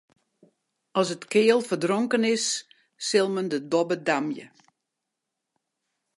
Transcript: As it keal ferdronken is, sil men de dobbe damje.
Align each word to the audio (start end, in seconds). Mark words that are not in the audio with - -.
As 0.99 1.07
it 1.15 1.29
keal 1.31 1.61
ferdronken 1.69 2.23
is, 2.35 2.45
sil 3.07 3.27
men 3.33 3.47
de 3.51 3.59
dobbe 3.71 3.95
damje. 4.07 4.47